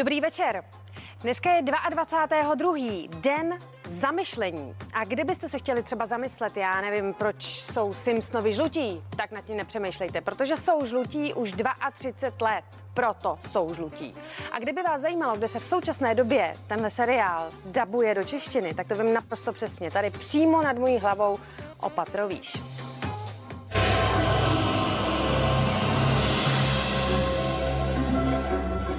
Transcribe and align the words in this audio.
Dobrý 0.00 0.20
večer. 0.20 0.64
Dneska 1.22 1.52
je 1.52 1.62
22. 1.90 2.74
den 3.20 3.58
zamyšlení. 3.88 4.74
A 4.92 5.04
kdybyste 5.04 5.48
se 5.48 5.58
chtěli 5.58 5.82
třeba 5.82 6.06
zamyslet, 6.06 6.56
já 6.56 6.80
nevím, 6.80 7.14
proč 7.14 7.44
jsou 7.44 7.92
Simpsonovi 7.92 8.52
žlutí, 8.52 9.02
tak 9.16 9.30
nad 9.30 9.44
tím 9.44 9.56
nepřemýšlejte, 9.56 10.20
protože 10.20 10.56
jsou 10.56 10.86
žlutí 10.86 11.34
už 11.34 11.52
32 11.92 12.50
let. 12.50 12.64
Proto 12.94 13.38
jsou 13.50 13.74
žlutí. 13.74 14.14
A 14.52 14.58
kdyby 14.58 14.82
vás 14.82 15.00
zajímalo, 15.00 15.36
kde 15.36 15.48
se 15.48 15.58
v 15.58 15.64
současné 15.64 16.14
době 16.14 16.52
tenhle 16.66 16.90
seriál 16.90 17.50
dabuje 17.64 18.14
do 18.14 18.24
češtiny, 18.24 18.74
tak 18.74 18.88
to 18.88 18.94
vím 18.94 19.14
naprosto 19.14 19.52
přesně. 19.52 19.90
Tady 19.90 20.10
přímo 20.10 20.62
nad 20.62 20.78
mojí 20.78 20.98
hlavou 20.98 21.38
opatrovíš. 21.80 22.56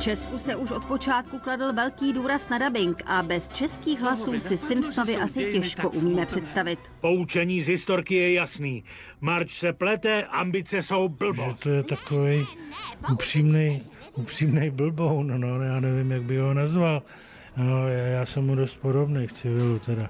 Česku 0.01 0.39
se 0.39 0.55
už 0.55 0.71
od 0.71 0.85
počátku 0.85 1.39
kladl 1.39 1.73
velký 1.73 2.13
důraz 2.13 2.49
na 2.49 2.57
dubbing 2.57 3.01
a 3.05 3.23
bez 3.23 3.49
českých 3.49 3.99
hlasů 3.99 4.39
si 4.39 4.57
Simpsonovi 4.57 5.15
asi 5.15 5.51
těžko 5.51 5.89
umíme 5.89 6.25
představit. 6.25 6.79
Poučení 7.01 7.61
z 7.61 7.67
historky 7.67 8.15
je 8.15 8.33
jasný. 8.33 8.83
Marč 9.21 9.49
se 9.49 9.73
plete, 9.73 10.23
ambice 10.23 10.81
jsou 10.81 11.09
blbost. 11.09 11.57
Že 11.57 11.63
to 11.63 11.69
je 11.69 11.83
takový 11.83 12.47
upřímný, 13.13 13.81
upřímný 14.15 14.69
blboun, 14.69 15.27
no, 15.27 15.37
no, 15.37 15.63
já 15.63 15.79
nevím, 15.79 16.11
jak 16.11 16.23
by 16.23 16.37
ho 16.37 16.53
nazval. 16.53 17.03
No, 17.57 17.87
já, 17.87 18.05
já 18.05 18.25
jsem 18.25 18.45
mu 18.45 18.55
dost 18.55 18.73
podobný 18.73 19.27
v 19.27 19.33
civilu 19.33 19.79
teda. 19.79 20.09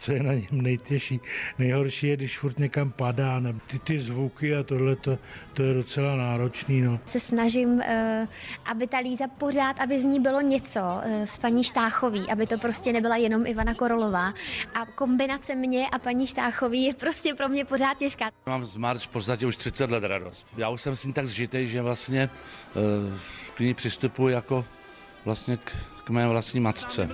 Co 0.00 0.12
je 0.12 0.22
na 0.22 0.32
něm 0.32 0.46
nejtěžší. 0.50 1.20
Nejhorší 1.58 2.06
je, 2.06 2.16
když 2.16 2.38
furt 2.38 2.58
někam 2.58 2.90
padá, 2.90 3.40
ne? 3.40 3.54
ty, 3.66 3.78
ty 3.78 4.00
zvuky 4.00 4.56
a 4.56 4.62
tohle, 4.62 4.96
to, 4.96 5.18
to 5.54 5.62
je 5.62 5.74
docela 5.74 6.16
náročný. 6.16 6.80
No. 6.80 7.00
Se 7.04 7.20
snažím, 7.20 7.80
eh, 7.80 8.28
aby 8.64 8.86
ta 8.86 8.98
Líza 8.98 9.28
pořád, 9.28 9.80
aby 9.80 10.00
z 10.00 10.04
ní 10.04 10.20
bylo 10.20 10.40
něco 10.40 10.80
eh, 11.02 11.26
s 11.26 11.38
paní 11.38 11.64
Štáchový, 11.64 12.30
aby 12.32 12.46
to 12.46 12.58
prostě 12.58 12.92
nebyla 12.92 13.16
jenom 13.16 13.46
Ivana 13.46 13.74
Korolová. 13.74 14.34
A 14.74 14.86
kombinace 14.86 15.54
mě 15.54 15.86
a 15.92 15.98
paní 15.98 16.26
Štáchový 16.26 16.84
je 16.84 16.94
prostě 16.94 17.34
pro 17.34 17.48
mě 17.48 17.64
pořád 17.64 17.98
těžká. 17.98 18.30
Mám 18.46 18.66
z 18.66 18.76
Marč 18.76 19.06
v 19.06 19.08
podstatě 19.08 19.46
už 19.46 19.56
30 19.56 19.90
let 19.90 20.04
radost. 20.04 20.46
Já 20.56 20.68
už 20.68 20.80
jsem 20.80 20.96
s 20.96 21.04
ní 21.04 21.12
tak 21.12 21.26
zžitej, 21.26 21.68
že 21.68 21.82
vlastně 21.82 22.30
uh, 22.74 23.18
k 23.54 23.60
ní 23.60 23.74
přistupuji 23.74 24.34
jako 24.34 24.64
vlastně 25.24 25.56
k, 25.56 25.72
k 26.10 26.12
mé 26.12 26.28
vlastní 26.28 26.60
matce. 26.60 27.08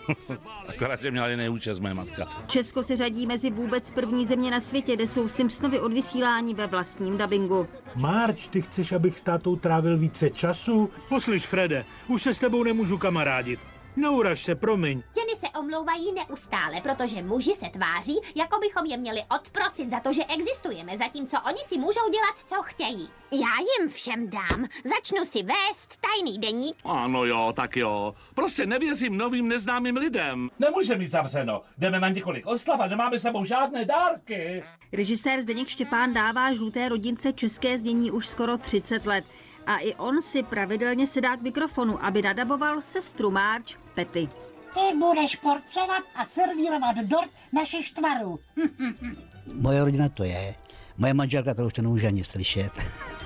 Akorát, 0.68 1.00
že 1.00 1.10
měla 1.10 1.26
nejúčast 1.26 1.78
moje 1.78 1.94
matka. 1.94 2.28
Česko 2.46 2.82
se 2.82 2.96
řadí 2.96 3.26
mezi 3.26 3.50
vůbec 3.50 3.90
první 3.90 4.26
země 4.26 4.50
na 4.50 4.60
světě, 4.60 4.94
kde 4.94 5.06
jsou 5.06 5.28
Simpsonovi 5.28 5.80
od 5.80 5.92
vysílání 5.92 6.54
ve 6.54 6.66
vlastním 6.66 7.16
dabingu. 7.16 7.68
Marč, 7.94 8.48
ty 8.48 8.62
chceš, 8.62 8.92
abych 8.92 9.18
s 9.18 9.22
tátou 9.22 9.56
trávil 9.56 9.98
více 9.98 10.30
času? 10.30 10.90
Poslyš, 11.08 11.46
Frede, 11.46 11.84
už 12.08 12.22
se 12.22 12.34
s 12.34 12.38
tebou 12.38 12.62
nemůžu 12.62 12.98
kamarádit. 12.98 13.60
Neuraž 13.96 14.42
se, 14.42 14.54
promiň. 14.54 15.02
Ženy 15.18 15.36
se 15.36 15.58
omlouvají 15.58 16.12
neustále, 16.12 16.80
protože 16.80 17.22
muži 17.22 17.50
se 17.54 17.66
tváří, 17.70 18.18
jako 18.34 18.58
bychom 18.60 18.86
je 18.86 18.96
měli 18.96 19.20
odprosit 19.36 19.90
za 19.90 20.00
to, 20.00 20.12
že 20.12 20.22
existujeme, 20.24 20.98
zatímco 20.98 21.36
oni 21.46 21.58
si 21.64 21.78
můžou 21.78 22.10
dělat, 22.10 22.34
co 22.44 22.62
chtějí. 22.62 23.08
Já 23.32 23.54
jim 23.78 23.88
všem 23.90 24.30
dám. 24.30 24.66
Začnu 24.84 25.24
si 25.24 25.42
vést 25.42 25.96
tajný 26.00 26.38
deník. 26.38 26.76
Ano 26.84 27.24
jo, 27.24 27.52
tak 27.56 27.76
jo. 27.76 28.14
Prostě 28.34 28.66
nevěřím 28.66 29.16
novým 29.16 29.48
neznámým 29.48 29.96
lidem. 29.96 30.50
Nemůže 30.58 30.96
mít 30.96 31.10
zavřeno. 31.10 31.62
Jdeme 31.78 32.00
na 32.00 32.08
několik 32.08 32.46
oslav 32.46 32.80
a 32.80 32.86
nemáme 32.86 33.18
sebou 33.18 33.44
žádné 33.44 33.84
dárky. 33.84 34.64
Režisér 34.92 35.42
Zdeněk 35.42 35.68
Štěpán 35.68 36.14
dává 36.14 36.54
žluté 36.54 36.88
rodince 36.88 37.32
české 37.32 37.78
znění 37.78 38.10
už 38.10 38.28
skoro 38.28 38.58
30 38.58 39.06
let 39.06 39.24
a 39.66 39.78
i 39.78 39.94
on 39.94 40.22
si 40.22 40.42
pravidelně 40.42 41.06
sedá 41.06 41.36
k 41.36 41.42
mikrofonu, 41.42 42.04
aby 42.04 42.22
nadaboval 42.22 42.82
sestru 42.82 43.30
March 43.30 43.66
Petty. 43.94 44.28
Ty 44.74 44.96
budeš 44.98 45.36
porcovat 45.36 46.02
a 46.14 46.24
servírovat 46.24 46.96
dort 46.96 47.30
našich 47.52 47.90
tvarů. 47.90 48.38
Moje 49.54 49.84
rodina 49.84 50.08
to 50.08 50.24
je. 50.24 50.54
Moje 50.98 51.14
manželka 51.14 51.54
to 51.54 51.66
už 51.66 51.72
to 51.72 51.82
nemůže 51.82 52.06
ani 52.06 52.24
slyšet. 52.24 52.72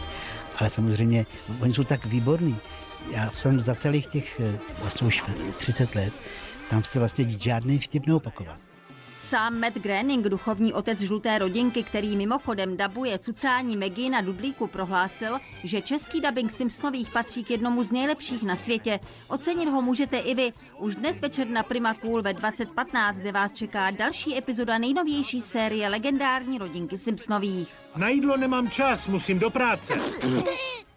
Ale 0.60 0.70
samozřejmě, 0.70 1.26
oni 1.60 1.72
jsou 1.72 1.84
tak 1.84 2.06
výborní. 2.06 2.58
Já 3.10 3.30
jsem 3.30 3.60
za 3.60 3.74
celých 3.74 4.06
těch 4.06 4.40
vlastně 4.82 5.06
už 5.06 5.24
30 5.58 5.94
let 5.94 6.12
tam 6.70 6.84
se 6.84 6.98
vlastně 6.98 7.28
žádný 7.28 7.78
vtip 7.78 8.06
neopakoval. 8.06 8.56
Sám 9.20 9.60
Matt 9.60 9.76
Groening, 9.76 10.24
duchovní 10.24 10.72
otec 10.72 11.00
žluté 11.00 11.38
rodinky, 11.38 11.82
který 11.82 12.16
mimochodem 12.16 12.76
dabuje 12.76 13.18
cucání 13.18 13.76
Maggie 13.76 14.10
na 14.10 14.20
Dudlíku, 14.20 14.66
prohlásil, 14.66 15.38
že 15.64 15.82
český 15.82 16.20
dubbing 16.20 16.52
Simpsonových 16.52 17.10
patří 17.10 17.44
k 17.44 17.50
jednomu 17.50 17.82
z 17.82 17.90
nejlepších 17.90 18.42
na 18.42 18.56
světě. 18.56 19.00
Ocenit 19.28 19.68
ho 19.68 19.82
můžete 19.82 20.18
i 20.18 20.34
vy. 20.34 20.50
Už 20.78 20.94
dnes 20.94 21.20
večer 21.20 21.46
na 21.46 21.62
Prima 21.62 21.94
Cool 21.94 22.22
ve 22.22 22.32
2015, 22.32 23.16
kde 23.16 23.32
vás 23.32 23.52
čeká 23.52 23.90
další 23.90 24.38
epizoda 24.38 24.78
nejnovější 24.78 25.40
série 25.40 25.88
legendární 25.88 26.58
rodinky 26.58 26.98
Simpsonových. 26.98 27.68
Na 27.96 28.08
jídlo 28.08 28.36
nemám 28.36 28.70
čas, 28.70 29.08
musím 29.08 29.38
do 29.38 29.50
práce. 29.50 29.94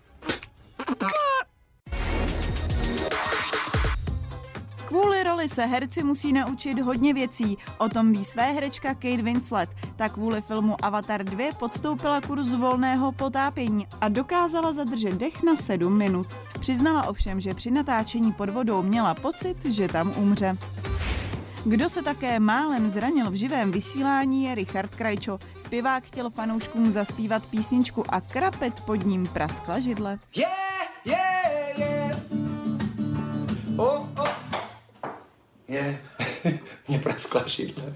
Roli 5.44 5.56
se 5.56 5.66
herci 5.66 6.04
musí 6.04 6.34
naučit 6.34 6.80
hodně 6.80 7.14
věcí. 7.14 7.58
O 7.78 7.90
tom 7.90 8.12
ví 8.12 8.26
své 8.26 8.52
herečka 8.52 8.94
Kate 8.94 9.22
Winslet. 9.22 9.70
Tak 9.96 10.12
kvůli 10.12 10.42
filmu 10.42 10.86
Avatar 10.86 11.24
2 11.24 11.52
podstoupila 11.60 12.22
kurz 12.22 12.54
volného 12.54 13.12
potápění 13.12 13.88
a 14.02 14.10
dokázala 14.10 14.74
zadržet 14.74 15.14
dech 15.14 15.44
na 15.44 15.56
7 15.56 15.98
minut. 15.98 16.28
Přiznala 16.60 17.08
ovšem, 17.08 17.40
že 17.40 17.54
při 17.54 17.72
natáčení 17.72 18.32
pod 18.32 18.50
vodou 18.50 18.84
měla 18.84 19.14
pocit, 19.14 19.66
že 19.66 19.88
tam 19.88 20.14
umře. 20.18 20.58
Kdo 21.66 21.90
se 21.90 22.04
také 22.04 22.40
málem 22.40 22.90
zranil 22.90 23.32
v 23.32 23.36
živém 23.36 23.72
vysílání 23.72 24.44
je 24.44 24.56
Richard 24.56 24.96
Krajčo. 24.96 25.40
Zpěvák 25.60 26.04
chtěl 26.04 26.30
fanouškům 26.30 26.92
zaspívat 26.92 27.46
písničku 27.46 28.04
a 28.10 28.22
krapet 28.22 28.82
pod 28.82 29.06
ním 29.06 29.28
praskla 29.28 29.80
židle. 29.80 30.20
Yeah, 30.36 30.52
yeah. 31.06 31.43
Praskla 37.14 37.48
židle. 37.48 37.94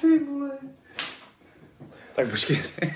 Ty 0.00 0.18
vole. 0.18 0.58
Tak 2.14 2.30
počkejte. 2.30 2.94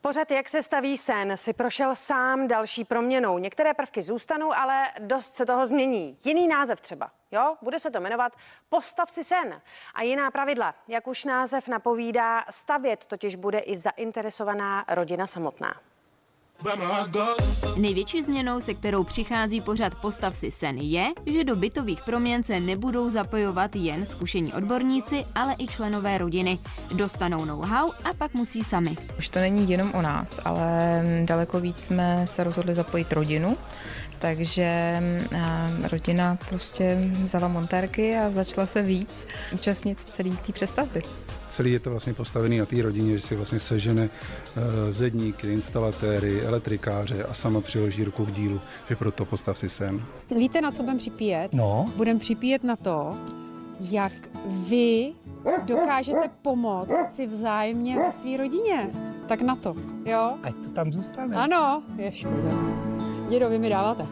Pořad 0.00 0.30
Jak 0.30 0.48
se 0.48 0.62
staví 0.62 0.98
sen 0.98 1.36
si 1.36 1.52
prošel 1.52 1.94
sám 1.96 2.48
další 2.48 2.84
proměnou. 2.84 3.38
Některé 3.38 3.74
prvky 3.74 4.02
zůstanou, 4.02 4.52
ale 4.52 4.84
dost 4.98 5.34
se 5.34 5.46
toho 5.46 5.66
změní. 5.66 6.18
Jiný 6.24 6.48
název 6.48 6.80
třeba, 6.80 7.10
jo? 7.30 7.56
Bude 7.62 7.78
se 7.78 7.90
to 7.90 8.00
jmenovat 8.00 8.32
Postav 8.68 9.10
si 9.10 9.24
sen. 9.24 9.60
A 9.94 10.02
jiná 10.02 10.30
pravidla, 10.30 10.74
jak 10.88 11.06
už 11.06 11.24
název 11.24 11.68
napovídá, 11.68 12.44
stavět 12.50 13.06
totiž 13.06 13.36
bude 13.36 13.58
i 13.58 13.76
zainteresovaná 13.76 14.84
rodina 14.88 15.26
samotná. 15.26 15.80
Největší 17.76 18.22
změnou, 18.22 18.60
se 18.60 18.74
kterou 18.74 19.04
přichází 19.04 19.60
pořad 19.60 19.94
Postav 19.94 20.36
si 20.36 20.50
sen, 20.50 20.78
je, 20.78 21.08
že 21.26 21.44
do 21.44 21.56
bytových 21.56 22.02
proměn 22.02 22.44
se 22.44 22.60
nebudou 22.60 23.08
zapojovat 23.08 23.76
jen 23.76 24.06
zkušení 24.06 24.52
odborníci, 24.52 25.24
ale 25.34 25.54
i 25.58 25.66
členové 25.66 26.18
rodiny. 26.18 26.58
Dostanou 26.94 27.44
know-how 27.44 27.90
a 28.04 28.14
pak 28.18 28.34
musí 28.34 28.64
sami. 28.64 28.96
Už 29.18 29.28
to 29.28 29.38
není 29.38 29.70
jenom 29.70 29.92
o 29.94 30.02
nás, 30.02 30.40
ale 30.44 31.02
daleko 31.24 31.60
víc 31.60 31.80
jsme 31.80 32.26
se 32.26 32.44
rozhodli 32.44 32.74
zapojit 32.74 33.12
rodinu, 33.12 33.56
takže 34.22 35.00
rodina 35.92 36.38
prostě 36.48 37.10
vzala 37.22 37.48
montérky 37.48 38.16
a 38.16 38.30
začala 38.30 38.66
se 38.66 38.82
víc 38.82 39.26
účastnit 39.54 40.00
celé 40.00 40.30
té 40.30 40.52
přestavby 40.52 41.02
celý 41.48 41.72
je 41.72 41.80
to 41.80 41.90
vlastně 41.90 42.14
postavený 42.14 42.58
na 42.58 42.66
té 42.66 42.82
rodině, 42.82 43.12
že 43.12 43.20
si 43.20 43.36
vlastně 43.36 43.60
sežene 43.60 44.08
zedníky, 44.90 45.52
instalatéry, 45.52 46.42
elektrikáře 46.42 47.24
a 47.24 47.34
sama 47.34 47.60
přiloží 47.60 48.04
ruku 48.04 48.26
k 48.26 48.32
dílu, 48.32 48.60
že 48.88 48.96
proto 48.96 49.24
postav 49.24 49.58
si 49.58 49.68
sem. 49.68 50.04
Víte, 50.36 50.60
na 50.60 50.70
co 50.70 50.82
budeme 50.82 50.98
připíjet? 50.98 51.54
No. 51.54 51.92
Budeme 51.96 52.20
připíjet 52.20 52.64
na 52.64 52.76
to, 52.76 53.16
jak 53.80 54.12
vy 54.44 55.12
dokážete 55.64 56.30
pomoct 56.42 57.10
si 57.10 57.26
vzájemně 57.26 57.98
ve 57.98 58.12
své 58.12 58.36
rodině. 58.36 58.90
Tak 59.26 59.40
na 59.40 59.56
to, 59.56 59.74
jo? 60.04 60.34
Ať 60.42 60.54
to 60.54 60.70
tam 60.70 60.92
zůstane. 60.92 61.36
Ano, 61.36 61.82
je 61.98 62.12
škoda. 62.12 63.11
Dědo, 63.32 63.50
vy 63.50 63.58
mi 63.58 63.68
dáváte. 63.68 64.06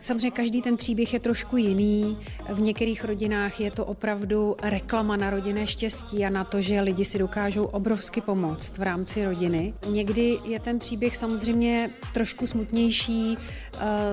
Samozřejmě 0.00 0.30
každý 0.30 0.62
ten 0.62 0.76
příběh 0.76 1.12
je 1.12 1.20
trošku 1.20 1.56
jiný. 1.56 2.18
V 2.48 2.60
některých 2.60 3.04
rodinách 3.04 3.60
je 3.60 3.70
to 3.70 3.84
opravdu 3.84 4.56
reklama 4.62 5.16
na 5.16 5.30
rodinné 5.30 5.66
štěstí 5.66 6.24
a 6.24 6.30
na 6.30 6.44
to, 6.44 6.60
že 6.60 6.80
lidi 6.80 7.04
si 7.04 7.18
dokážou 7.18 7.64
obrovsky 7.64 8.20
pomoct 8.20 8.78
v 8.78 8.82
rámci 8.82 9.24
rodiny. 9.24 9.74
Někdy 9.86 10.38
je 10.44 10.60
ten 10.60 10.78
příběh 10.78 11.16
samozřejmě 11.16 11.90
trošku 12.14 12.46
smutnější. 12.46 13.38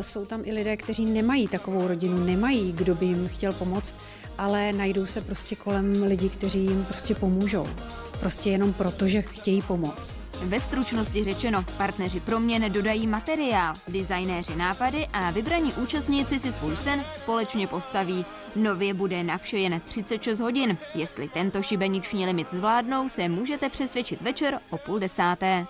Jsou 0.01 0.25
tam 0.25 0.41
i 0.45 0.51
lidé, 0.51 0.77
kteří 0.77 1.05
nemají 1.05 1.47
takovou 1.47 1.87
rodinu, 1.87 2.25
nemají, 2.25 2.71
kdo 2.71 2.95
by 2.95 3.05
jim 3.05 3.27
chtěl 3.27 3.53
pomoct, 3.53 3.95
ale 4.37 4.73
najdou 4.73 5.05
se 5.05 5.21
prostě 5.21 5.55
kolem 5.55 6.03
lidi, 6.03 6.29
kteří 6.29 6.59
jim 6.59 6.85
prostě 6.85 7.15
pomůžou. 7.15 7.67
Prostě 8.21 8.49
jenom 8.49 8.73
proto, 8.73 9.07
že 9.07 9.21
chtějí 9.21 9.61
pomoct. 9.61 10.17
Ve 10.43 10.59
stručnosti 10.59 11.23
řečeno, 11.23 11.65
partneři 11.77 12.19
proměn 12.19 12.73
dodají 12.73 13.07
materiál, 13.07 13.73
designéři 13.87 14.55
nápady 14.55 15.07
a 15.13 15.31
vybraní 15.31 15.73
účastníci 15.73 16.39
si 16.39 16.51
svůj 16.51 16.77
sen 16.77 17.03
společně 17.11 17.67
postaví. 17.67 18.25
Nově 18.55 18.93
bude 18.93 19.23
na 19.23 19.37
vše 19.37 19.57
jen 19.57 19.79
36 19.79 20.39
hodin. 20.39 20.77
Jestli 20.95 21.29
tento 21.29 21.61
šibeniční 21.61 22.25
limit 22.25 22.51
zvládnou, 22.51 23.09
se 23.09 23.29
můžete 23.29 23.69
přesvědčit 23.69 24.21
večer 24.21 24.59
o 24.69 24.77
půl 24.77 24.99
desáté. 24.99 25.65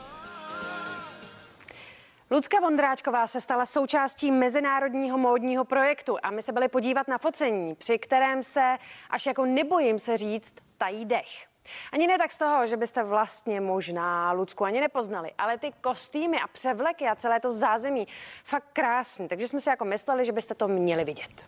Lucka 2.32 2.60
Vondráčková 2.60 3.28
se 3.28 3.42
stala 3.42 3.66
součástí 3.66 4.32
mezinárodního 4.32 5.18
módního 5.18 5.66
projektu 5.66 6.18
a 6.24 6.32
my 6.32 6.42
se 6.42 6.52
byli 6.52 6.68
podívat 6.68 7.08
na 7.08 7.18
focení, 7.18 7.76
při 7.76 8.00
kterém 8.00 8.44
se, 8.44 8.78
až 9.10 9.26
jako 9.26 9.46
nebojím 9.46 10.00
se 10.00 10.18
říct, 10.18 10.56
tají 10.78 11.06
dech. 11.06 11.51
Ani 11.92 12.08
ne 12.08 12.18
tak 12.18 12.32
z 12.32 12.38
toho, 12.38 12.68
že 12.68 12.78
byste 12.78 13.04
vlastně 13.04 13.62
možná 13.62 14.32
Lucku 14.32 14.66
ani 14.66 14.80
nepoznali, 14.80 15.32
ale 15.38 15.58
ty 15.58 15.72
kostýmy 15.82 16.40
a 16.40 16.48
převleky 16.48 17.08
a 17.08 17.16
celé 17.16 17.40
to 17.40 17.52
zázemí 17.52 18.08
fakt 18.44 18.68
krásný, 18.74 19.28
takže 19.28 19.48
jsme 19.48 19.62
si 19.62 19.70
jako 19.70 19.86
mysleli, 19.86 20.26
že 20.26 20.32
byste 20.32 20.56
to 20.56 20.68
měli 20.68 21.04
vidět. 21.04 21.46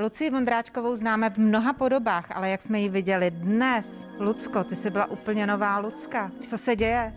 Lucii 0.00 0.30
Vondráčkovou 0.30 0.96
známe 0.96 1.30
v 1.30 1.38
mnoha 1.38 1.72
podobách, 1.72 2.30
ale 2.30 2.50
jak 2.50 2.62
jsme 2.62 2.80
ji 2.80 2.88
viděli 2.88 3.30
dnes, 3.30 4.06
Lucko, 4.18 4.64
ty 4.64 4.76
jsi 4.76 4.90
byla 4.90 5.10
úplně 5.10 5.46
nová 5.46 5.78
Lucka. 5.78 6.30
Co 6.46 6.58
se 6.58 6.76
děje? 6.76 7.12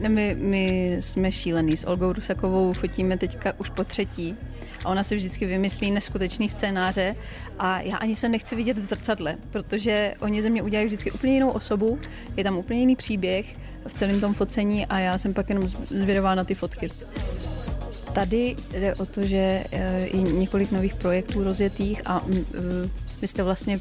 Ne, 0.00 0.08
my, 0.08 0.36
my 0.40 0.96
jsme 1.00 1.32
šílený. 1.32 1.76
S 1.76 1.86
Olgou 1.86 2.12
Rusakovou 2.12 2.72
fotíme 2.72 3.18
teďka 3.18 3.52
už 3.58 3.70
po 3.70 3.84
třetí. 3.84 4.36
A 4.84 4.88
ona 4.88 5.04
si 5.04 5.16
vždycky 5.16 5.46
vymyslí 5.46 5.90
neskutečný 5.90 6.48
scénáře 6.48 7.16
a 7.58 7.80
já 7.80 7.96
ani 7.96 8.16
se 8.16 8.28
nechci 8.28 8.56
vidět 8.56 8.78
v 8.78 8.84
zrcadle, 8.84 9.36
protože 9.50 10.14
oni 10.20 10.42
ze 10.42 10.50
mě 10.50 10.62
udělají 10.62 10.86
vždycky 10.86 11.10
úplně 11.12 11.34
jinou 11.34 11.50
osobu, 11.50 11.98
je 12.36 12.44
tam 12.44 12.58
úplně 12.58 12.80
jiný 12.80 12.96
příběh 12.96 13.56
v 13.86 13.94
celém 13.94 14.20
tom 14.20 14.34
focení 14.34 14.86
a 14.86 14.98
já 14.98 15.18
jsem 15.18 15.34
pak 15.34 15.48
jenom 15.48 15.68
zvědavá 15.68 16.34
na 16.34 16.44
ty 16.44 16.54
fotky. 16.54 16.90
Tady 18.12 18.56
jde 18.72 18.94
o 18.94 19.06
to, 19.06 19.22
že 19.22 19.64
je 20.12 20.22
několik 20.22 20.72
nových 20.72 20.94
projektů 20.94 21.44
rozjetých 21.44 22.02
a 22.06 22.24
vy 23.20 23.26
jste 23.26 23.42
vlastně 23.42 23.80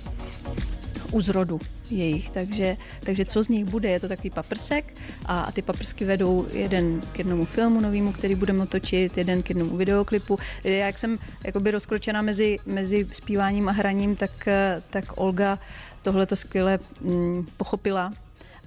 u 1.12 1.22
zrodu 1.22 1.60
jejich, 1.90 2.30
takže, 2.30 2.78
takže 3.00 3.26
co 3.26 3.44
z 3.44 3.48
nich 3.48 3.66
bude, 3.66 3.90
je 3.90 4.00
to 4.00 4.08
takový 4.08 4.30
paprsek 4.30 4.94
a, 5.26 5.52
ty 5.52 5.62
paprsky 5.62 6.06
vedou 6.06 6.46
jeden 6.54 7.02
k 7.12 7.18
jednomu 7.18 7.46
filmu 7.46 7.82
novému, 7.82 8.12
který 8.12 8.36
budeme 8.36 8.68
točit, 8.68 9.18
jeden 9.18 9.44
k 9.44 9.50
jednomu 9.50 9.78
videoklipu. 9.78 10.40
Jak 10.64 11.00
jsem 11.00 11.18
jakoby 11.44 11.72
rozkročena 11.72 12.22
mezi, 12.22 12.60
mezi 12.66 13.08
zpíváním 13.12 13.70
a 13.70 13.72
hraním, 13.72 14.16
tak, 14.16 14.48
tak 14.90 15.06
Olga 15.16 15.60
tohle 16.02 16.26
to 16.26 16.36
skvěle 16.36 16.80
mm, 17.02 17.46
pochopila 17.58 18.12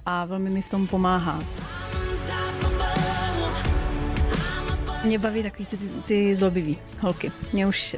a 0.07 0.25
velmi 0.25 0.51
mi 0.51 0.63
v 0.63 0.69
tom 0.69 0.87
pomáhá. 0.87 1.43
Mě 5.05 5.19
baví 5.19 5.43
takový 5.43 5.67
ty, 5.67 5.77
ty 6.05 6.35
zlobivý 6.35 6.79
holky. 7.01 7.33
Mě 7.53 7.67
už 7.67 7.97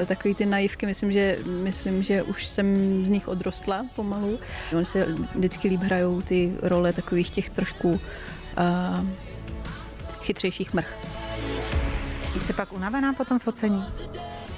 uh, 0.00 0.06
takový 0.06 0.34
ty 0.34 0.46
naivky, 0.46 0.86
myslím 0.86 1.12
že, 1.12 1.38
myslím, 1.46 2.02
že 2.02 2.22
už 2.22 2.46
jsem 2.46 2.66
z 3.06 3.10
nich 3.10 3.28
odrostla 3.28 3.86
pomalu. 3.96 4.38
Oni 4.76 4.86
se 4.86 5.06
vždycky 5.34 5.68
líp 5.68 5.80
hrajou 5.80 6.20
ty 6.20 6.52
role 6.62 6.92
takových 6.92 7.30
těch 7.30 7.50
trošku 7.50 7.90
uh, 7.90 7.98
chytřejších 10.20 10.74
mrch. 10.74 10.98
Jsi 12.40 12.52
pak 12.52 12.72
unavená 12.72 13.12
po 13.12 13.24
tom 13.24 13.38
focení? 13.38 13.84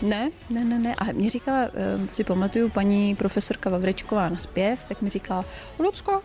Ne, 0.02 0.30
ne, 0.50 0.64
ne, 0.64 0.78
ne. 0.78 0.94
A 0.94 1.04
mě 1.12 1.30
říkala, 1.30 1.64
uh, 1.64 2.06
si 2.12 2.24
pamatuju, 2.24 2.68
paní 2.68 3.16
profesorka 3.16 3.70
Vavrečková 3.70 4.28
na 4.28 4.38
zpěv, 4.38 4.86
tak 4.88 5.02
mi 5.02 5.10
říkala, 5.10 5.44
Lucko, 5.78 6.22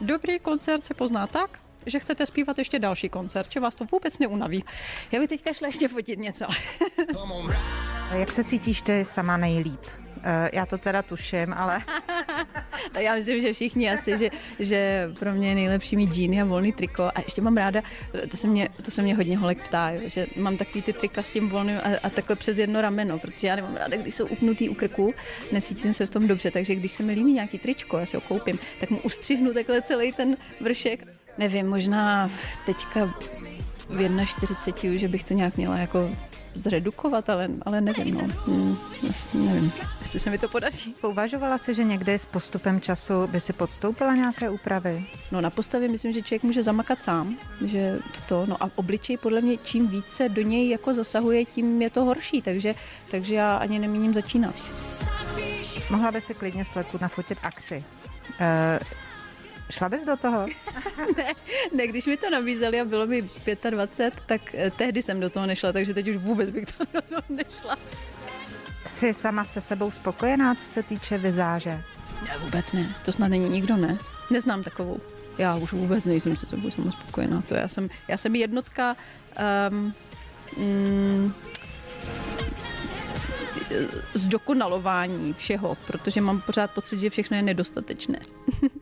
dobrý 0.00 0.38
koncert 0.38 0.86
se 0.86 0.94
pozná 0.94 1.26
tak, 1.26 1.58
že 1.86 2.00
chcete 2.00 2.26
zpívat 2.26 2.58
ještě 2.58 2.78
další 2.78 3.08
koncert, 3.08 3.52
že 3.52 3.60
vás 3.60 3.74
to 3.74 3.84
vůbec 3.84 4.18
neunaví. 4.18 4.64
Já 5.12 5.20
bych 5.20 5.28
teďka 5.28 5.52
šla 5.52 5.66
ještě 5.66 5.88
fotit 5.88 6.18
něco. 6.18 6.44
Jak 8.18 8.32
se 8.32 8.44
cítíš 8.44 8.82
ty 8.82 9.04
sama 9.04 9.36
nejlíp? 9.36 9.80
Eh, 10.22 10.50
já 10.52 10.66
to 10.66 10.78
teda 10.78 11.02
tuším, 11.02 11.52
ale... 11.52 11.82
tak 12.92 13.02
já 13.02 13.14
myslím, 13.14 13.40
že 13.40 13.52
všichni 13.52 13.90
asi, 13.90 14.18
že, 14.18 14.30
že 14.58 15.10
pro 15.18 15.32
mě 15.32 15.48
je 15.48 15.54
nejlepší 15.54 15.96
mít 15.96 16.12
džíny 16.12 16.42
a 16.42 16.44
volný 16.44 16.72
triko. 16.72 17.02
A 17.02 17.20
ještě 17.24 17.42
mám 17.42 17.56
ráda, 17.56 17.82
to 18.30 18.36
se 18.36 18.46
mě, 18.46 18.68
to 18.84 18.90
se 18.90 19.02
mě 19.02 19.14
hodně 19.14 19.38
holek 19.38 19.68
ptá, 19.68 19.90
jo, 19.90 20.00
že 20.04 20.26
mám 20.36 20.56
takový 20.56 20.82
ty 20.82 20.92
trika 20.92 21.22
s 21.22 21.30
tím 21.30 21.48
volným 21.48 21.76
a, 21.76 21.98
a 22.02 22.10
takhle 22.10 22.36
přes 22.36 22.58
jedno 22.58 22.80
rameno, 22.80 23.18
protože 23.18 23.46
já 23.46 23.56
nemám 23.56 23.76
ráda, 23.76 23.96
když 23.96 24.14
jsou 24.14 24.26
upnutý 24.26 24.68
u 24.68 24.74
krku, 24.74 25.14
necítím 25.52 25.92
se 25.92 26.06
v 26.06 26.10
tom 26.10 26.28
dobře, 26.28 26.50
takže 26.50 26.74
když 26.74 26.92
se 26.92 27.02
mi 27.02 27.12
líbí 27.12 27.32
nějaký 27.32 27.58
tričko, 27.58 27.98
já 27.98 28.06
si 28.06 28.16
ho 28.16 28.20
koupím, 28.20 28.58
tak 28.80 28.90
mu 28.90 28.98
ustřihnu 28.98 29.54
takhle 29.54 29.82
celý 29.82 30.12
ten 30.12 30.36
vršek 30.60 31.19
Nevím, 31.40 31.68
možná 31.68 32.30
teďka 32.66 33.14
v 33.88 34.26
41, 34.26 34.98
že 34.98 35.08
bych 35.08 35.24
to 35.24 35.34
nějak 35.34 35.56
měla 35.56 35.78
jako 35.78 36.10
zredukovat, 36.54 37.30
ale, 37.30 37.48
ale 37.62 37.80
nevím, 37.80 38.14
no. 38.14 38.28
Hmm, 38.46 38.76
nevím, 39.34 39.72
jestli 40.00 40.20
se 40.20 40.30
mi 40.30 40.38
to 40.38 40.48
podaří. 40.48 40.94
Uvažovala 41.02 41.58
si, 41.58 41.74
že 41.74 41.84
někdy 41.84 42.14
s 42.14 42.26
postupem 42.26 42.80
času 42.80 43.26
by 43.26 43.40
si 43.40 43.52
podstoupila 43.52 44.14
nějaké 44.14 44.50
úpravy? 44.50 45.04
No 45.32 45.40
na 45.40 45.50
postavě 45.50 45.88
myslím, 45.88 46.12
že 46.12 46.22
člověk 46.22 46.42
může 46.42 46.62
zamakat 46.62 47.04
sám, 47.04 47.36
že 47.64 47.98
to, 48.28 48.46
no 48.46 48.62
a 48.62 48.70
obličej 48.76 49.16
podle 49.16 49.40
mě 49.40 49.56
čím 49.56 49.88
více 49.88 50.28
do 50.28 50.42
něj 50.42 50.68
jako 50.68 50.94
zasahuje, 50.94 51.44
tím 51.44 51.82
je 51.82 51.90
to 51.90 52.04
horší, 52.04 52.42
takže, 52.42 52.74
takže 53.10 53.34
já 53.34 53.56
ani 53.56 53.78
nemíním 53.78 54.14
začínat. 54.14 54.54
Mohla 55.90 56.10
by 56.10 56.20
si 56.20 56.34
klidně 56.34 56.64
spletku 56.64 56.98
nafotit 57.00 57.38
akci. 57.42 57.84
Uh, 58.40 59.09
Šla 59.70 59.88
bys 59.88 60.06
do 60.06 60.16
toho? 60.16 60.46
ne, 61.16 61.34
ne, 61.72 61.86
když 61.86 62.06
mi 62.06 62.16
to 62.16 62.30
nabízeli 62.30 62.80
a 62.80 62.84
bylo 62.84 63.06
mi 63.06 63.22
25, 63.70 64.22
tak 64.26 64.54
eh, 64.54 64.70
tehdy 64.70 65.02
jsem 65.02 65.20
do 65.20 65.30
toho 65.30 65.46
nešla, 65.46 65.72
takže 65.72 65.94
teď 65.94 66.08
už 66.08 66.16
vůbec 66.16 66.50
bych 66.50 66.66
to 66.66 66.84
do 66.94 67.02
toho 67.02 67.22
nešla. 67.28 67.76
Jsi 68.86 69.14
sama 69.14 69.44
se 69.44 69.60
sebou 69.60 69.90
spokojená, 69.90 70.54
co 70.54 70.66
se 70.66 70.82
týče 70.82 71.18
vizáže? 71.18 71.70
Ne, 72.22 72.38
vůbec 72.38 72.72
ne. 72.72 72.94
To 73.04 73.12
snad 73.12 73.28
není 73.28 73.48
nikdo, 73.48 73.76
ne. 73.76 73.98
Neznám 74.30 74.62
takovou. 74.62 75.00
Já 75.38 75.56
už 75.56 75.72
vůbec 75.72 76.06
nejsem 76.06 76.36
se 76.36 76.46
sebou 76.46 76.70
sama 76.70 76.90
spokojená. 76.90 77.42
To 77.42 77.54
já 77.54 77.68
jsem, 77.68 77.88
já 78.08 78.16
jsem 78.16 78.36
jednotka 78.36 78.96
um, 79.70 79.94
mm, 80.56 81.32
zdokonalování 84.14 85.32
všeho, 85.32 85.76
protože 85.86 86.20
mám 86.20 86.40
pořád 86.40 86.70
pocit, 86.70 86.98
že 86.98 87.10
všechno 87.10 87.36
je 87.36 87.42
nedostatečné. 87.42 88.18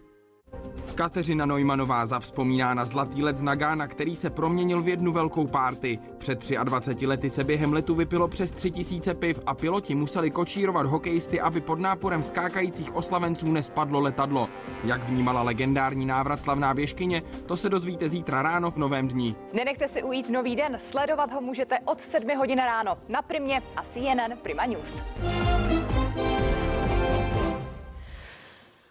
Kateřina 0.99 1.47
Neumannová 1.47 2.07
zavzpomíná 2.07 2.75
na 2.75 2.85
zlatý 2.85 3.23
let 3.23 3.37
z 3.37 3.43
Nagána, 3.43 3.87
který 3.87 4.17
se 4.17 4.31
proměnil 4.31 4.83
v 4.83 4.89
jednu 4.89 5.13
velkou 5.13 5.47
párty. 5.47 5.99
Před 6.19 6.51
23 6.65 7.07
lety 7.07 7.31
se 7.31 7.45
během 7.45 7.73
letu 7.73 7.95
vypilo 7.95 8.29
přes 8.29 8.53
3000 8.53 9.15
piv 9.15 9.41
a 9.47 9.55
piloti 9.55 9.95
museli 9.95 10.31
kočírovat 10.31 10.87
hokejisty, 10.87 11.41
aby 11.41 11.61
pod 11.61 11.79
náporem 11.79 12.23
skákajících 12.23 12.97
oslavenců 12.97 13.53
nespadlo 13.53 14.01
letadlo. 14.01 14.49
Jak 14.85 15.09
vnímala 15.09 15.43
legendární 15.43 16.07
návrat 16.07 16.41
slavná 16.41 16.75
běžkyně, 16.75 17.23
to 17.47 17.57
se 17.57 17.69
dozvíte 17.69 18.09
zítra 18.09 18.43
ráno 18.43 18.71
v 18.71 18.77
novém 18.77 19.09
dní. 19.09 19.37
Nenechte 19.53 19.89
si 19.89 20.03
ujít 20.03 20.31
nový 20.31 20.57
den, 20.57 20.77
sledovat 20.81 21.33
ho 21.33 21.41
můžete 21.41 21.79
od 21.85 22.01
7 22.01 22.37
hodin 22.37 22.59
ráno 22.59 22.99
na 23.09 23.23
Primě 23.23 23.63
a 23.77 23.83
CNN 23.83 24.39
Prima 24.43 24.67
News. 24.67 24.99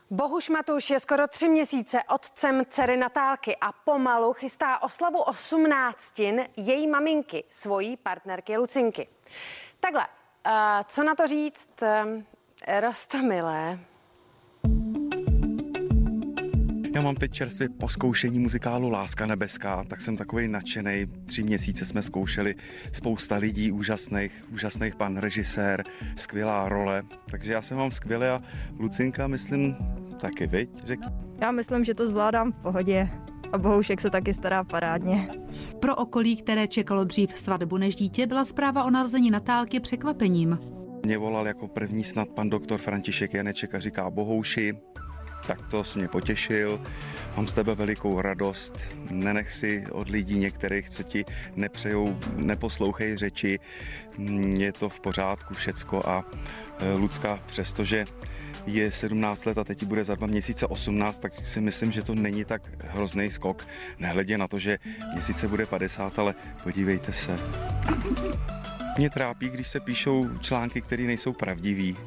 Bohuš 0.10 0.50
Matuš 0.50 0.90
je 0.90 1.00
skoro 1.00 1.28
tři 1.28 1.50
měsíce 1.50 2.04
otcem 2.04 2.66
dcery 2.66 2.98
Natálky 2.98 3.58
a 3.62 3.72
pomalu 3.72 4.34
chystá 4.34 4.84
oslavu 4.84 5.22
osmnáctin 5.22 6.48
její 6.58 6.88
maminky, 6.88 7.44
svojí 7.50 7.98
partnerky 7.98 8.58
Lucinky. 8.58 9.08
Takhle, 9.80 10.08
uh, 10.08 10.52
co 10.88 11.04
na 11.04 11.16
to 11.16 11.28
říct? 11.28 11.70
Uh, 11.82 12.22
Rostomilé, 12.80 13.80
já 16.98 17.02
mám 17.04 17.16
teď 17.16 17.32
čerstvě 17.32 17.70
po 17.70 17.90
zkoušení 17.90 18.40
muzikálu 18.40 18.90
Láska 18.90 19.26
nebeská, 19.26 19.84
tak 19.84 20.02
jsem 20.02 20.18
takový 20.18 20.48
nadšený. 20.48 21.06
Tři 21.26 21.44
měsíce 21.44 21.86
jsme 21.86 22.02
zkoušeli 22.02 22.56
spousta 22.92 23.36
lidí, 23.36 23.72
úžasných, 23.72 24.46
úžasných 24.54 24.96
pan 24.96 25.18
režisér, 25.18 25.84
skvělá 26.16 26.70
role. 26.70 27.04
Takže 27.32 27.54
já 27.54 27.62
jsem 27.62 27.78
vám 27.78 27.92
skvěle 27.92 28.30
a 28.32 28.42
Lucinka, 28.80 29.28
myslím, 29.28 29.76
taky, 30.22 30.48
viď? 30.48 30.70
Řek. 30.84 31.00
Já 31.42 31.52
myslím, 31.52 31.86
že 31.86 31.94
to 31.94 32.08
zvládám 32.08 32.52
v 32.52 32.58
pohodě. 32.58 33.10
A 33.52 33.58
Bohušek 33.58 34.02
se 34.02 34.10
taky 34.10 34.34
stará 34.34 34.64
parádně. 34.64 35.28
Pro 35.80 35.96
okolí, 35.96 36.36
které 36.36 36.68
čekalo 36.68 37.04
dřív 37.04 37.40
svatbu 37.40 37.78
než 37.78 37.96
dítě, 37.96 38.28
byla 38.28 38.46
zpráva 38.46 38.84
o 38.84 38.90
narození 38.90 39.32
Natálky 39.32 39.80
překvapením. 39.80 40.60
Mě 41.06 41.18
volal 41.18 41.48
jako 41.48 41.68
první 41.68 42.04
snad 42.04 42.28
pan 42.28 42.50
doktor 42.50 42.80
František 42.80 43.34
Janeček 43.34 43.76
a 43.76 43.80
říká 43.80 44.10
Bohouši, 44.10 44.74
Tak 45.48 45.62
to 45.72 45.84
jsi 45.84 46.00
mě 46.00 46.08
potěšil, 46.08 46.82
mám 47.36 47.48
z 47.48 47.54
tebe 47.54 47.76
velikou 47.76 48.22
radost, 48.22 48.80
nenech 49.10 49.52
si 49.52 49.86
od 49.92 50.10
lidí 50.10 50.40
některých, 50.40 50.90
co 50.90 51.04
ti 51.04 51.26
nepřejou, 51.56 52.20
neposlouchej 52.36 53.18
řeči, 53.18 53.60
je 54.58 54.72
to 54.72 54.90
v 54.90 55.00
pořádku 55.00 55.54
všecko 55.54 56.10
a 56.10 56.26
eh, 56.80 56.94
Lucka, 56.94 57.40
přestože 57.46 58.06
je 58.66 58.92
17 58.92 59.46
let 59.46 59.58
a 59.58 59.64
teď 59.64 59.84
bude 59.84 60.04
za 60.04 60.16
dva 60.16 60.28
měsíce 60.28 60.68
18, 60.68 61.20
tak 61.20 61.48
si 61.48 61.62
myslím, 61.62 61.92
že 61.92 62.04
to 62.04 62.16
není 62.16 62.46
tak 62.46 62.62
hrozný 62.84 63.32
skok. 63.32 63.68
Nehledě 64.00 64.38
na 64.38 64.48
to, 64.48 64.60
že 64.60 64.80
měsíce 65.14 65.48
bude 65.48 65.66
50, 65.66 66.20
ale 66.20 66.36
podívejte 66.64 67.14
se. 67.14 67.38
Mě 68.98 69.10
trápí, 69.10 69.50
když 69.50 69.68
se 69.68 69.80
píšou 69.80 70.38
články, 70.40 70.82
které 70.82 71.04
nejsou 71.04 71.34
pravdivý, 71.34 71.98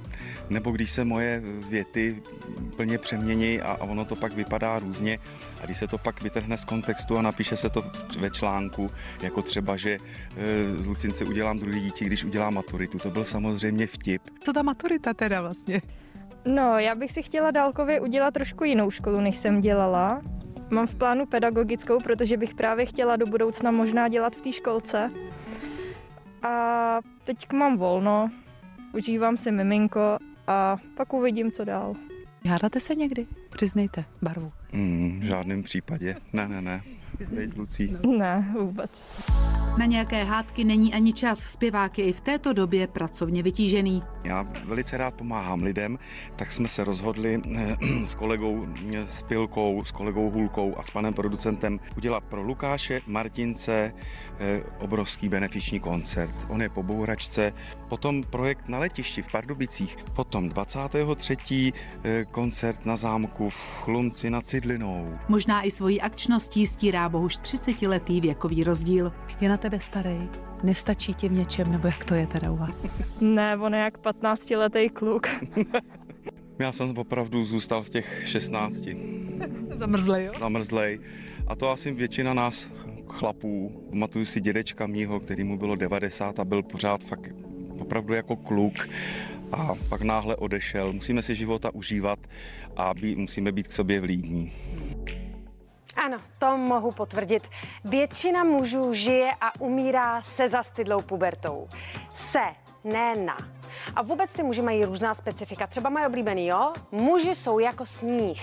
nebo 0.51 0.71
když 0.71 0.91
se 0.91 1.05
moje 1.05 1.43
věty 1.69 2.23
plně 2.77 2.99
přemění 2.99 3.61
a 3.61 3.75
ono 3.75 4.05
to 4.05 4.17
pak 4.17 4.33
vypadá 4.33 4.79
různě 4.79 5.19
a 5.63 5.65
když 5.65 5.79
se 5.79 5.87
to 5.87 5.99
pak 5.99 6.23
vytrhne 6.23 6.57
z 6.57 6.65
kontextu 6.65 7.19
a 7.19 7.23
napíše 7.23 7.57
se 7.57 7.71
to 7.71 7.83
ve 8.19 8.31
článku, 8.31 8.91
jako 9.23 9.43
třeba, 9.43 9.77
že 9.77 9.91
e, 9.91 10.77
z 10.77 10.87
Lucince 10.87 11.25
udělám 11.25 11.59
druhý 11.59 11.81
dítě, 11.81 12.05
když 12.05 12.25
udělám 12.25 12.55
maturitu. 12.55 12.99
To 12.99 13.11
byl 13.11 13.25
samozřejmě 13.25 13.87
vtip. 13.87 14.23
Co 14.43 14.53
ta 14.53 14.63
maturita 14.63 15.15
teda 15.15 15.41
vlastně? 15.41 15.83
No, 16.45 16.79
já 16.79 16.95
bych 16.95 17.13
si 17.13 17.23
chtěla 17.23 17.51
dálkově 17.51 18.01
udělat 18.01 18.35
trošku 18.35 18.65
jinou 18.65 18.91
školu, 18.91 19.21
než 19.21 19.37
jsem 19.37 19.61
dělala. 19.61 20.23
Mám 20.71 20.87
v 20.87 20.95
plánu 20.95 21.27
pedagogickou, 21.27 22.01
protože 22.01 22.37
bych 22.37 22.55
právě 22.55 22.87
chtěla 22.87 23.17
do 23.17 23.27
budoucna 23.27 23.71
možná 23.71 24.09
dělat 24.09 24.37
v 24.37 24.41
té 24.41 24.53
školce. 24.53 25.11
A 26.43 26.99
teď 27.25 27.53
mám 27.53 27.77
volno, 27.77 28.31
užívám 28.93 29.37
si 29.37 29.53
miminko 29.53 30.19
a 30.47 30.77
pak 30.97 31.13
uvidím, 31.13 31.53
co 31.53 31.65
dál. 31.65 31.95
Hádáte 32.49 32.81
se 32.81 32.95
někdy? 32.95 33.27
Přiznejte 33.51 34.05
barvu. 34.23 34.53
Mm, 34.73 35.21
v 35.21 35.25
žádném 35.25 35.63
případě. 35.63 36.17
Ne, 36.33 36.49
ne, 36.49 36.63
ne. 36.63 36.83
Teď, 37.35 37.57
Lucí. 37.57 37.97
Ne, 38.19 38.55
vůbec. 38.61 39.21
Na 39.79 39.87
nějaké 39.87 40.25
hádky 40.25 40.65
není 40.65 40.95
ani 40.95 41.13
čas. 41.13 41.39
Zpěvák 41.41 41.99
je 41.99 42.05
i 42.05 42.13
v 42.13 42.21
této 42.21 42.53
době 42.53 42.87
pracovně 42.87 43.43
vytížený. 43.43 44.03
Já 44.25 44.47
velice 44.65 44.97
rád 44.97 45.15
pomáhám 45.15 45.63
lidem, 45.63 45.99
tak 46.37 46.53
jsme 46.53 46.69
se 46.69 46.85
rozhodli 46.85 47.43
eh, 47.57 47.77
s 48.07 48.15
kolegou 48.15 48.67
eh, 48.95 49.07
s 49.07 49.23
Pilkou, 49.23 49.85
s 49.85 49.91
kolegou 49.91 50.31
Hulkou 50.31 50.75
a 50.79 50.83
s 50.83 50.91
panem 50.91 51.15
producentem 51.15 51.81
udělat 51.97 52.25
pro 52.25 52.43
Lukáše 52.43 53.01
Martince 53.07 53.93
eh, 54.39 54.63
obrovský 54.79 55.29
benefiční 55.29 55.81
koncert. 55.81 56.35
On 56.49 56.63
je 56.63 56.69
po 56.69 56.83
bouračce, 56.83 57.53
potom 57.89 58.23
projekt 58.23 58.69
na 58.69 58.79
letišti 58.79 59.23
v 59.23 59.33
Pardubicích, 59.33 59.97
potom 60.15 60.49
23. 60.49 61.73
koncert 62.31 62.87
na 62.87 62.97
zámku 62.97 63.49
v 63.49 63.57
Chlumci 63.85 64.31
nad 64.31 64.47
Cidlinou. 64.47 65.19
Možná 65.29 65.63
i 65.63 65.71
svojí 65.71 66.01
akčností 66.01 66.67
stírá 66.67 67.09
bohuž 67.09 67.39
30-letý 67.39 68.21
věkový 68.21 68.65
rozdíl. 68.65 69.13
Je 69.41 69.49
na 69.49 69.57
tebe 69.61 69.81
starý? 69.81 70.29
Nestačí 70.63 71.15
ti 71.15 71.29
v 71.29 71.33
něčem, 71.33 71.73
nebo 71.73 71.87
jak 71.87 72.05
to 72.05 72.15
je 72.15 72.27
teda 72.27 72.51
u 72.51 72.57
vás? 72.57 72.87
Ne, 73.21 73.57
on 73.57 73.75
je 73.75 73.81
jak 73.81 73.99
15-letý 73.99 74.89
kluk. 74.89 75.27
Já 76.59 76.73
jsem 76.73 76.99
opravdu 76.99 77.45
zůstal 77.45 77.85
z 77.85 77.91
těch 77.91 78.23
16. 78.27 78.85
Zamrzlej, 79.71 80.25
jo? 80.25 80.33
Zamrzlej. 80.39 81.01
A 81.47 81.57
to 81.57 81.71
asi 81.71 81.93
většina 81.93 82.35
nás 82.35 82.73
chlapů. 83.09 83.87
Pamatuju 83.91 84.25
si 84.25 84.41
dědečka 84.41 84.87
mýho, 84.87 85.21
který 85.21 85.45
mu 85.45 85.59
bylo 85.59 85.77
90 85.77 86.41
a 86.41 86.45
byl 86.45 86.63
pořád 86.63 87.05
fakt 87.05 87.31
opravdu 87.81 88.15
jako 88.15 88.37
kluk 88.37 88.89
a 89.53 89.75
pak 89.89 90.03
náhle 90.03 90.37
odešel. 90.37 90.93
Musíme 90.93 91.23
si 91.23 91.35
života 91.35 91.75
užívat 91.75 92.19
a 92.77 92.95
být, 92.95 93.19
musíme 93.19 93.53
být 93.53 93.69
k 93.69 93.73
sobě 93.73 94.01
vlídní. 94.01 94.53
Ano, 96.11 96.23
to 96.39 96.57
mohu 96.57 96.91
potvrdit. 96.91 97.49
Většina 97.85 98.45
mužů 98.45 98.95
žije 98.95 99.31
a 99.41 99.61
umírá 99.61 100.23
se 100.23 100.49
zastydlou 100.49 101.03
pubertou. 101.03 101.69
Se, 102.15 102.43
ne 102.85 103.15
na. 103.15 103.37
A 103.97 104.03
vůbec 104.03 104.33
ty 104.33 104.43
muži 104.43 104.63
mají 104.63 104.85
různá 104.85 105.15
specifika. 105.15 105.67
Třeba 105.67 105.91
mají 105.91 106.07
oblíbený, 106.07 106.47
jo? 106.47 106.73
Muži 106.93 107.35
jsou 107.35 107.59
jako 107.59 107.87
sníh. 107.87 108.43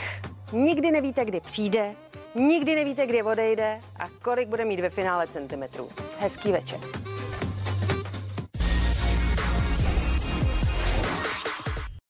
Nikdy 0.54 0.92
nevíte, 0.92 1.26
kdy 1.26 1.40
přijde, 1.40 1.96
nikdy 2.36 2.76
nevíte, 2.76 3.08
kdy 3.08 3.24
odejde 3.24 3.80
a 4.00 4.10
kolik 4.22 4.48
bude 4.48 4.66
mít 4.66 4.80
ve 4.80 4.90
finále 4.90 5.28
centimetrů. 5.28 5.90
Hezký 6.20 6.52
večer. 6.52 6.80